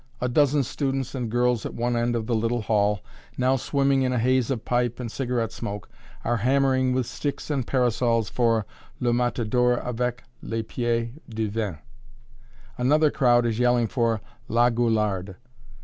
A 0.19 0.27
dozen 0.27 0.63
students 0.63 1.13
and 1.13 1.29
girls 1.29 1.63
at 1.63 1.75
one 1.75 1.95
end 1.95 2.15
of 2.15 2.25
the 2.25 2.33
little 2.33 2.63
hall, 2.63 3.01
now 3.37 3.55
swimming 3.55 4.01
in 4.01 4.11
a 4.11 4.17
haze 4.17 4.49
of 4.49 4.65
pipe 4.65 4.99
and 4.99 5.11
cigarette 5.11 5.51
smoke, 5.51 5.87
are 6.23 6.37
hammering 6.37 6.91
with 6.91 7.05
sticks 7.05 7.51
and 7.51 7.67
parasols 7.67 8.27
for 8.27 8.65
"Le 8.99 9.13
matador 9.13 9.77
avec 9.77 10.23
les 10.41 10.63
pieds 10.63 11.11
du 11.29 11.49
vent"; 11.51 11.77
another 12.79 13.11
crowd 13.11 13.45
is 13.45 13.59
yelling 13.59 13.85
for 13.85 14.21
"La 14.47 14.71
Goularde." 14.71 15.35